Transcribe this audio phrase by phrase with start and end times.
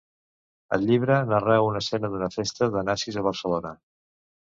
[0.77, 3.75] Al llibre narreu una escena d’una festa de nazis a Barcelona.